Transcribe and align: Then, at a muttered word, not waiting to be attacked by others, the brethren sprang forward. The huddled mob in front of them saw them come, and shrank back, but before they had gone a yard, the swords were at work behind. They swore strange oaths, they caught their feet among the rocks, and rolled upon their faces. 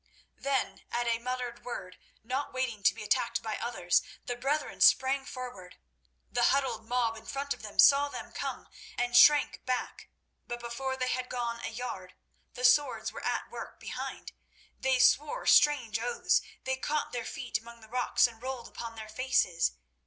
Then, 0.39 0.83
at 0.91 1.05
a 1.05 1.19
muttered 1.19 1.63
word, 1.63 1.99
not 2.23 2.51
waiting 2.51 2.81
to 2.81 2.93
be 2.95 3.03
attacked 3.03 3.43
by 3.43 3.57
others, 3.57 4.01
the 4.25 4.35
brethren 4.35 4.81
sprang 4.81 5.25
forward. 5.25 5.77
The 6.31 6.45
huddled 6.45 6.87
mob 6.87 7.15
in 7.17 7.27
front 7.27 7.53
of 7.53 7.61
them 7.61 7.77
saw 7.77 8.09
them 8.09 8.31
come, 8.31 8.67
and 8.97 9.15
shrank 9.15 9.63
back, 9.63 10.09
but 10.47 10.59
before 10.59 10.97
they 10.97 11.09
had 11.09 11.29
gone 11.29 11.59
a 11.63 11.69
yard, 11.69 12.15
the 12.55 12.65
swords 12.65 13.11
were 13.11 13.23
at 13.23 13.51
work 13.51 13.79
behind. 13.79 14.31
They 14.79 14.97
swore 14.97 15.45
strange 15.45 15.99
oaths, 15.99 16.41
they 16.63 16.77
caught 16.77 17.11
their 17.11 17.23
feet 17.23 17.59
among 17.59 17.81
the 17.81 17.87
rocks, 17.87 18.25
and 18.25 18.41
rolled 18.41 18.67
upon 18.67 18.95
their 18.95 19.07
faces. 19.07 19.73